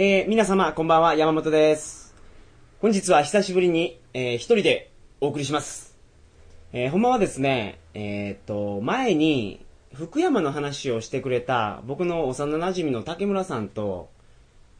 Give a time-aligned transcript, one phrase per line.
[0.00, 2.14] えー、皆様、こんばんは、山本です。
[2.80, 5.98] 本日は久しぶりに、えー、一人でお送りします。
[6.72, 14.08] えー、ほんまはですね、えーっと、前に、福山の話をしてくれた、僕の幼馴染の竹村さんと、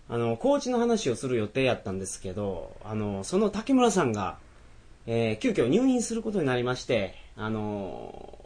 [0.08, 4.38] あの、高知の話をする予定やったんですけど、あの、その竹村さんが、
[5.08, 8.38] えー、急遽入院することになりまして、あの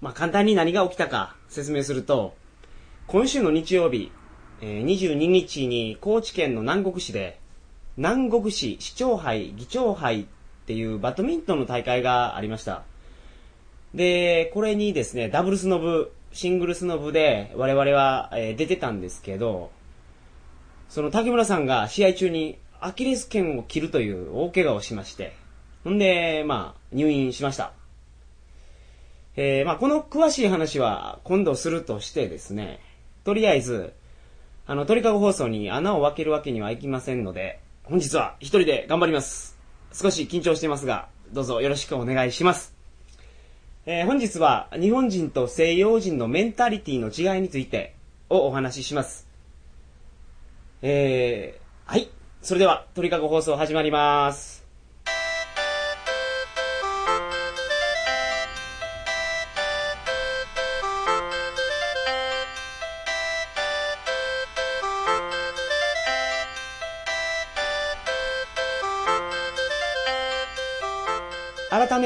[0.00, 2.36] まあ、簡単に何が起きたか説明すると、
[3.08, 4.12] 今週の日曜日、
[4.62, 7.38] えー22日に高知県の南国市で、
[7.96, 10.24] 南国市市長杯、議長杯っ
[10.66, 12.82] ていうバドミントンの大会がありました。
[13.94, 19.70] で、これにですね、ダブルスの部、シングルスの部で我々は、え出てたんですけど、
[20.88, 25.34] その竹村さんが試合中にアキレス腱を切るという大怪我をしまして、
[25.84, 27.72] ほんで、まあ、入院しました。
[29.36, 32.80] えーまあ、この詳しい話は今度するとしてですね、
[33.24, 33.92] とりあえず、
[34.68, 39.56] あの、鳥かご放送に穴を開けるわけにはいきませんので、本日は一人で頑張ります。
[39.92, 42.74] 少し緊張していますが、どうぞよろしくお願いします。
[43.86, 47.94] えー本日は日本人と西洋人のメンタリティの違いについて
[48.28, 49.28] をお話しします。
[50.82, 52.10] えー、はい。
[52.42, 54.55] それでは、鳥かご放送始まります。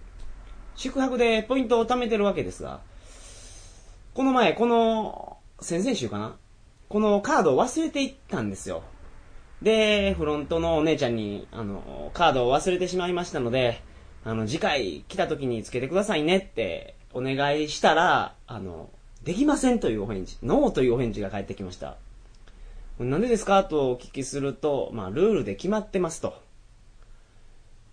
[0.75, 2.81] 宿泊でポイントを貯めてるわけですが、
[4.13, 6.37] この前、この、先々週かな
[6.89, 8.83] このカードを忘れていったんですよ。
[9.61, 13.81] で、フロントのお姉ちゃんに、あの、カードを忘れてしまいましたので、
[14.23, 18.89] あの、次回来た時につけてくださいねってお願いしたら、あの、
[19.27, 21.97] できませんというお返事、ノーというお返事が返ってきました。
[22.97, 26.41] なんでですかとお聞きすると、まあ、ルールで決まってますと。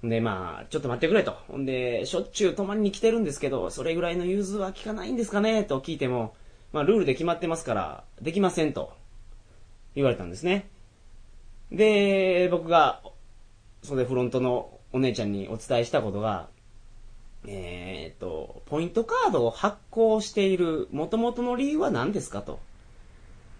[0.05, 1.33] で、まあ、ちょっと待ってくれと。
[1.49, 6.37] ほんで、しょっちゅう泊まりに来てるんですけど、それぐらいの融通は効かないんですかねと聞いても、
[6.73, 8.93] まあ、ルールで決まってますから、できませんと
[9.97, 10.69] 言われたんですね。
[11.73, 13.03] で、僕が、
[13.83, 16.49] それでフロントのお姉ちゃんにお伝えしたことが、
[17.47, 22.59] えーっと、ポイントカードを発行している元々の理由は何ですかと。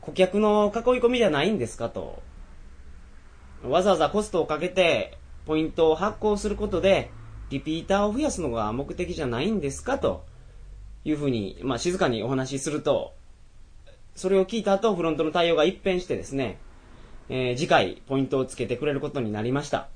[0.01, 2.23] 顧客の囲い込みじゃないんですかと。
[3.63, 7.11] わざわざコストをかけて、ポイントを発行することで、
[7.51, 10.25] リピーターを増やすのが目的じゃないんですかと
[11.05, 13.13] いうふうに、まあ、静かにお話しすると、
[14.15, 16.59] それを聞いた後、フロントの対応が一変してですね、
[17.29, 19.89] えー次回、ポイントをつけてくれることになりました。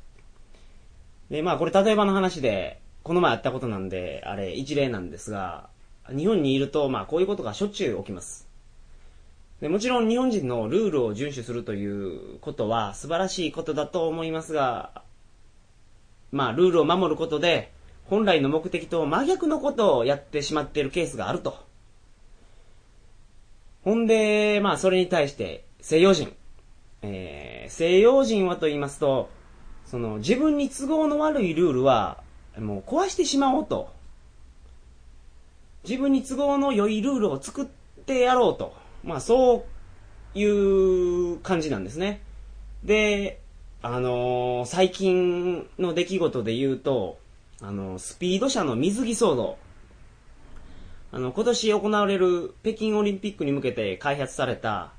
[1.30, 5.70] で、まあ、これ例えばの話で、この前あったことなんで、あれ、一例なんですが、
[6.14, 8.46] 日本にいると、まあ、こういうことがしょっちゅう起きます。
[9.62, 15.02] でもちろん日本人のルールを遵守するということは素晴らしいことだと思いますが、
[16.32, 17.72] まあ、ルールを守ることで、
[18.04, 21.56] 本来の目的と真逆のことをやってしまっているケースがあると。
[23.84, 26.36] ほんで、まあ、それに対して、西洋人。
[27.00, 29.30] えー、西洋人はと言いますと、
[29.86, 32.27] その、自分に都合の悪いルールは、
[32.60, 33.92] もう壊してしまおうと。
[35.84, 37.66] 自分に都合の良いルールを作っ
[38.04, 38.74] てやろうと。
[39.04, 39.64] まあ、そ
[40.34, 42.20] ういう感じなんですね。
[42.84, 43.40] で、
[43.80, 47.18] あのー最近の出来事で言うと、
[47.60, 49.56] あのスピード車の水着騒動。
[51.10, 54.92] あの、今年行われる北京オリンピックに向けて開発された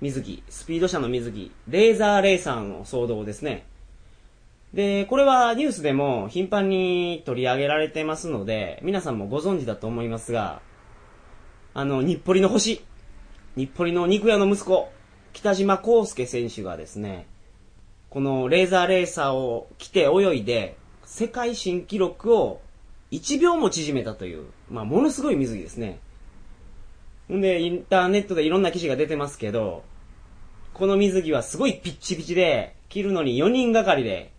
[0.00, 3.66] 水着、スピード車の水着、レーザーレーサーの騒動ですね。
[4.74, 10.60] で、これはニュースでも頻繁に取り上げられてますので、皆さんもご存知だと思いますが、
[11.74, 12.84] あの、日暮里の星、
[13.54, 14.90] 日暮里の肉屋の息子、
[15.32, 17.28] 北島康介選手がですね、
[18.10, 22.60] このレーザーレーサーを着て泳いで、世界新記録を
[23.12, 26.00] 1秒も縮めたという、まあ、ものすごい水着ですね。
[27.32, 29.84] んで、インターネットでいろんな記事が出てますけど、
[30.72, 34.33] この水着はすごいピッチピチで、着るのに4人がかりで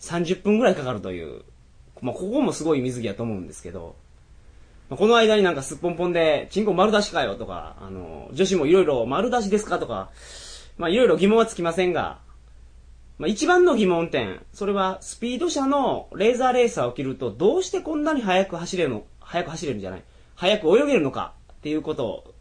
[0.00, 1.42] 30分ぐらいかかるという、
[2.00, 3.96] まあ、ここもすごい水着やと思うんですけど、
[4.90, 10.10] まあこの間になんかすっぽんぽんで、チンコ丸出しかよとか、あの、女子もいろいろ丸出しですかとか、
[10.76, 12.18] まあいろいろ疑問はつきませんが、
[13.18, 20.02] まあ一番の疑問点、それはスピード車のレーザーレーサーを着るとどうしてこんなに速く走れるの、速く走れるんじゃない
[20.34, 22.34] 速く泳げるのかっていうこと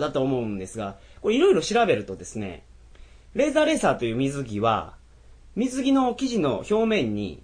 [0.00, 2.62] だと思うんですが、これいろいろ調べるとですね、
[3.34, 4.94] レーザーレーサーという水着は、
[5.54, 7.42] 水着の生地の表面に、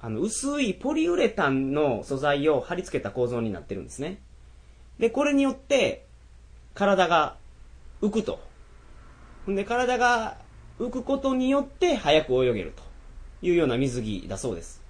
[0.00, 4.20] あの、薄いポリウレタンの素材を貼り付けた構造になってるんですね。
[4.98, 6.06] で、これによって、
[6.74, 7.36] 体が
[8.00, 8.40] 浮くと。
[9.50, 10.38] んで、体が
[10.78, 12.82] 浮くことによって早く泳げると
[13.46, 14.82] いうような水着だそうです。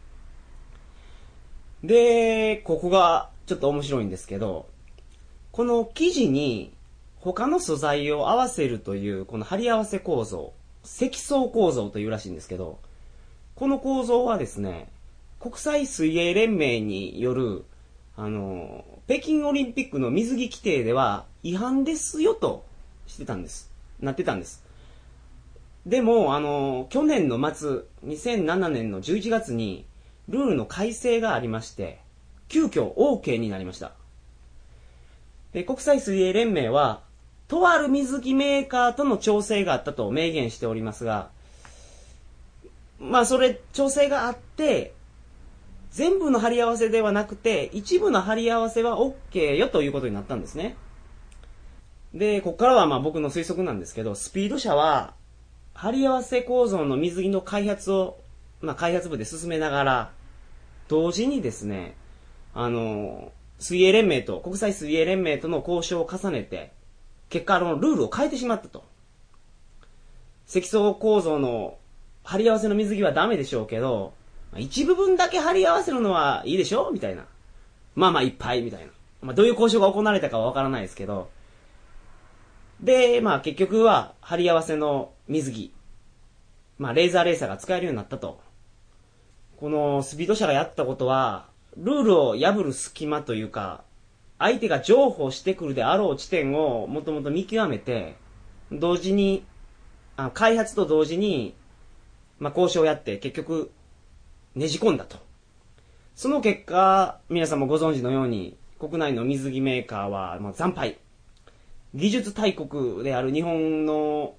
[1.82, 4.69] で、ここがちょっと面白いんですけど、
[5.52, 6.75] この生地に
[7.16, 10.52] 他の素材を合わせるというこの貼り合わせ構造、
[10.87, 12.79] 積層構造というらしいんですけど、
[13.55, 14.88] この構造はですね、
[15.41, 17.65] 国際水泳連盟による、
[18.17, 22.65] あの、北京オリンピックの水着規定では違反ですよと
[23.06, 23.71] してたんです。
[24.00, 24.65] なってたんです。
[25.87, 29.87] でも、あの、去年の末、2007年の11月に、
[30.29, 32.00] ルールの改正がありまして、
[32.49, 33.93] 急遽 OK になりました。
[35.53, 37.03] で国際水泳連盟は、
[37.48, 41.31] とある水着メーカーとの調整があったと明言しておりますが、
[42.98, 44.94] まあそれ、調整があって、
[45.90, 50.76] 全部の貼り合わせではなくて、一部の貼り合わせは OK よということになったんですね。
[52.14, 55.14] で、ここからはまあ僕の推測なんですけど、スピード社は、
[55.75, 58.19] 貼り合わせ構造の水着の開発を、
[58.60, 60.10] まあ開発部で進めながら、
[60.88, 61.94] 同時にですね、
[62.54, 66.72] あの、水泳連盟と、国際水泳連盟との交渉を重ねて、
[67.28, 68.84] 結果、あの、ルールを変えてしまったと。
[70.46, 71.76] 積層構造の
[72.23, 74.14] 貼り合わせの水着はダメでしょうけど、
[74.56, 76.90] 一部分だけ貼り合わせるのはいいでしょ？
[76.93, 77.26] みたいな。
[77.94, 78.87] まあまあいっぱいみたいな。
[79.23, 81.28] まあどういう交渉が行われたかはわからないですけど。
[82.81, 85.73] で、まあ結局は貼り合わせの水着。
[86.78, 88.40] まあレーザーレーサーが使えるようになったと。
[89.58, 93.82] このスピード車がやったことは、ルールを破る隙間というか、
[94.38, 98.17] 相手が譲歩してくるであろう地点をもともと見極めて、
[98.71, 99.44] 同時に、
[100.17, 101.55] あ開発と同時に、
[102.38, 103.71] まあ、交渉をやって結局
[104.55, 105.19] ねじ込んだと。
[106.15, 110.99] その結果、皆さんもご存知のように、国内の水着メーカーはもう惨敗。
[111.94, 114.35] 技術大国である日本の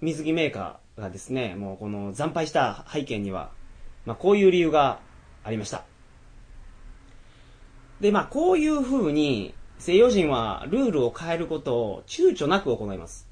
[0.00, 3.50] 水着メーカーがですね、もうこの惨敗した背景には、
[4.04, 5.00] まあ、こういう理由が
[5.44, 5.84] ありました。
[8.02, 13.28] で、まあ、こういう風に、西洋人はルールを変えることを躊躇なく行います。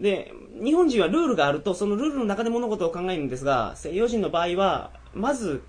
[0.00, 0.32] で、
[0.64, 5.62] 日本人はルールがあると、そのルールの中で物事を考えるんですが、西洋人の場合は、まず、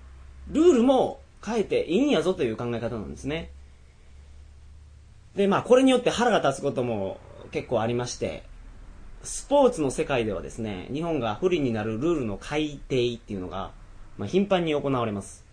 [0.48, 3.50] ルールも変えていいんやぞという考え方なんですね。
[5.36, 7.18] で、まあ、これによって腹が立つことも
[7.50, 8.44] 結構ありまして、
[9.22, 13.72] スポーツの世界ではですね、日本が不利になるルールの改定っていうのが、
[14.16, 15.49] まあ、頻繁に行われます。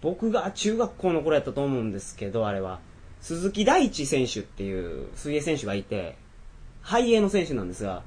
[0.00, 2.80] 僕が中学校の頃やったと思うんですけど、あれは、
[3.20, 6.16] 鈴木大地選手っていう水泳選手がいて、
[6.82, 8.02] ハイエーの選手なんですが、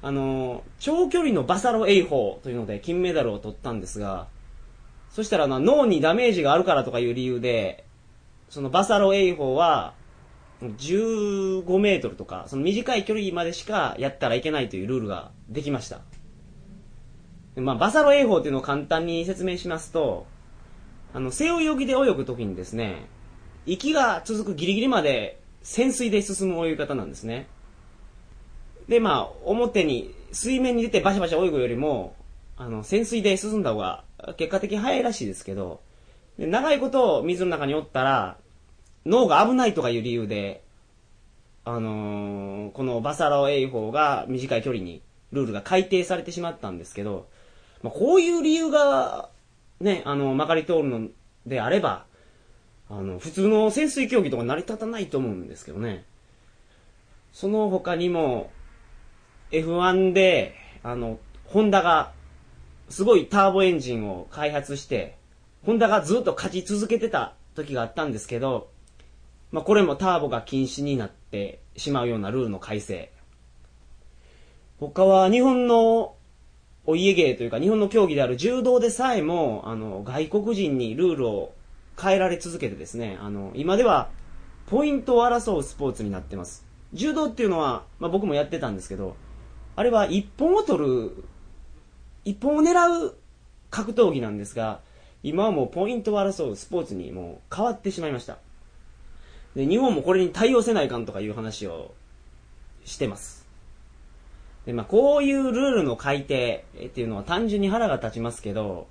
[0.00, 4.28] あの、長距離のバサロ泳法というので金メダルを取ったんですが、
[5.10, 7.84] そしたらな脳にダメージがあるからとかいう理由で、
[8.48, 9.94] そのバサロ泳法は、
[10.62, 16.00] 15メートルとか、その短い距離までしかやったらいけないというルールができました。
[17.56, 20.26] まあ、バサロ泳法っていうのを簡単に説明しますと、
[21.14, 23.06] あの、背泳ぎで泳ぐときにですね、
[23.66, 27.46] 息が続くギリギリまで潜水で進む泳ぎ方なんですね。
[28.88, 32.14] で、まあ、表に、水面に出てバシャバシャ泳ぐよりも、
[32.56, 34.04] あの、潜水で進んだ方が
[34.36, 35.80] 結果的に早いらしいですけど、
[36.38, 38.36] で長いこと水の中におったら、
[39.04, 40.62] 脳が危ないとかいう理由で、
[41.64, 45.02] あのーこのバサロ泳法が短い距離に
[45.32, 47.28] ルールが改定されてしまったんですけど、
[47.82, 49.28] まあ、こういう理由が、
[49.82, 51.08] ね、あの、まかり通るの
[51.44, 52.06] であれば、
[52.88, 56.04] あの、普通の潜水競技とか成り立たないと思うんですけどね。
[57.32, 58.50] その他にも、
[59.50, 62.12] F1 で、あの、ホンダが、
[62.88, 65.16] すごいターボエンジンを開発して、
[65.64, 68.70] ホンダがずっと勝ち続けてた時があったんですけど、
[69.50, 73.10] まあ、これもターボが禁止になってしまうようなルールの改正。
[74.78, 76.16] 他は日本の
[76.84, 81.54] お家芸というか日本の競技である柔道でさえも、あの、外国人にルールを
[82.00, 84.10] 変えられ続けてですね、あの、今では
[84.66, 86.64] ポイントを争うスポーツになってます。
[86.92, 89.16] 柔道っていうのは、まあ、僕もやってたんですけど、
[89.76, 91.24] あれは一本を取る、
[92.24, 93.16] 一本を狙う
[93.70, 94.80] 格闘技なんですが、
[95.22, 98.38] 今はもうポイントを争うスポーツにもう変わってしまいました。
[99.54, 101.94] で、日本もこれに対応せないかんとかいう話を
[102.84, 103.41] してます。
[104.66, 108.86] で、まあ、こういうルールの改定っていうのは単純に腹が立ちますけど、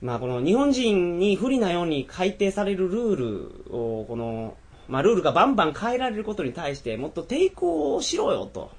[0.00, 4.56] まあ、この日本人に不利なように改定されるルールを、この、
[4.88, 8.70] まあ、ルールがバンバン変えられることに対してもっと抵抗をしろよと。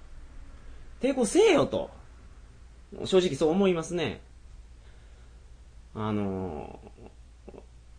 [1.02, 1.90] 抵抗せえよと。
[3.06, 4.22] 正直そう思いますね。
[5.96, 6.80] あの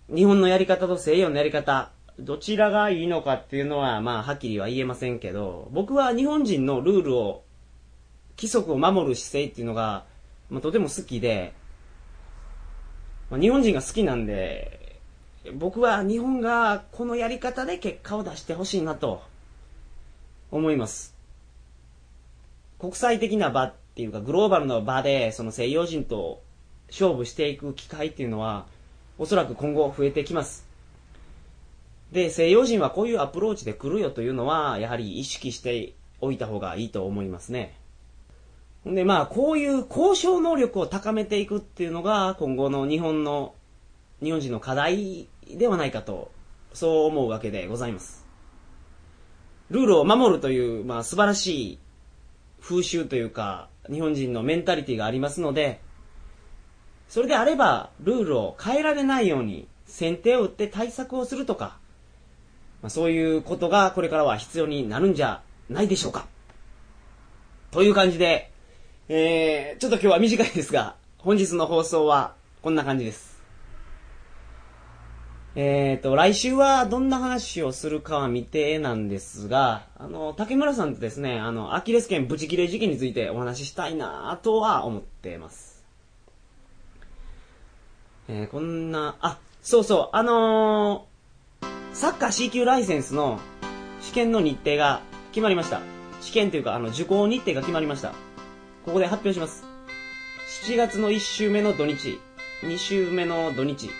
[0.08, 1.90] 日本のやり方と西洋のやり方、
[2.20, 7.44] どちらがいいのかっていうのは、まあ、はっきりは言えませんけど、僕は日本人のルールを、
[8.36, 10.04] 規則を守る姿勢っていうのが、
[10.48, 11.52] まあ、とても好きで、
[13.30, 14.98] まあ、日本人が好きなんで、
[15.54, 19.22] 僕は日本がこのやり方で結果を出してほしいなと、
[20.50, 21.14] 思います。
[22.78, 26.42] 国際的な場っていうか、グローバルな場で、その西洋人と
[26.88, 28.66] 勝負していく機会っていうのは、
[29.18, 30.69] おそらく今後増えてきます。
[32.12, 37.76] で、西洋人はこういうアプローチで来るよというのは、やはり意識しておいた方がいいと思いますね。
[38.84, 43.54] で、まあ、こういう交渉能力を高めていくっていうのが、今後の日本の、
[44.22, 46.32] 日本人の課題ではないかと、
[46.72, 48.26] そう思うわけでございます。
[49.70, 51.78] ルールを守るという、まあ、素晴らしい
[52.60, 55.80] 風習というか、日本人のメンタリティがありますので、
[57.08, 61.78] それであれば、ルールを変えられないように、先手を打って対策をするとか、
[62.82, 66.26] まあ、そういうことがこれからは必要になるんじゃないでしょうか。
[67.70, 68.50] という感じで、
[69.08, 73.30] えー、ちょっと今日は短いですが、本日の放送はこんな感じです。
[75.56, 85.84] えーと、来週はどんな話をするかは未定なんですが、あの、竹村さんとですね、あの、アキレス腱ブチ切れ事件についてお話ししたいなとは思ってます。
[88.28, 91.09] えー、こんな、あ、そうそう、あのー、
[92.00, 93.38] サッカー C 級ライセンスの
[94.00, 95.02] 試験の日程が
[95.32, 95.82] 決まりました。
[96.22, 98.14] 試験というか、あの、受講日程が決まりました。
[98.86, 99.66] ここで発表します。
[100.66, 102.18] 7月の1週目の土日、
[102.62, 103.90] 2週目の土日、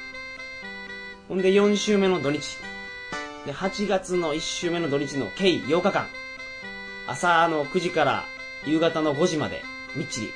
[1.29, 2.57] ほんで4週目の土日、
[3.45, 6.07] で、8月の1週目の土日の計8日間、
[7.07, 8.25] 朝の9時から
[8.65, 9.61] 夕方の5時まで、
[9.95, 10.33] みっちり、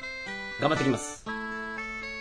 [0.61, 1.14] 頑張ってきます。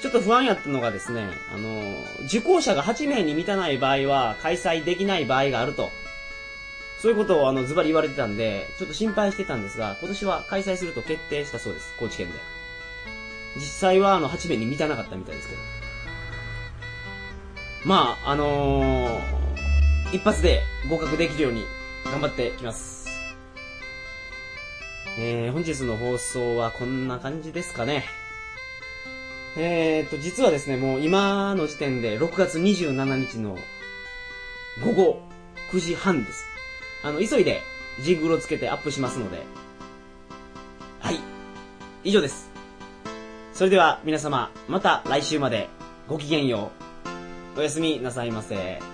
[0.03, 5.91] ちょっと不安やったのがですね、あの、受講者が8名に満たない場合は開催できない場合があると。
[7.01, 12.33] そういうことをあのズバリ言われてたんで、ちょっと心配してたんですが、今年は開催すると決定したそうです、高知県で。
[13.55, 15.61] 実際はあの8名に満たなかったみたいですけど。
[17.85, 21.63] まあ、あのー、一発で合格できるように
[22.03, 23.07] 頑張ってきます。
[25.17, 28.03] えー、本日の放送はこんな感じですかね。
[29.55, 33.57] えーと、実はですね、もう今の時点で6月27日の
[34.83, 35.21] 午後
[35.71, 36.45] 9時半です。
[37.03, 37.61] あの、急いで
[38.01, 39.43] ジングルをつけてアップしますので。
[40.99, 41.19] はい。
[42.03, 42.49] 以上です。
[43.53, 45.69] それでは皆様、また来週まで
[46.07, 46.71] ごきげんよ
[47.55, 47.59] う。
[47.59, 48.92] おやすみなさいませ。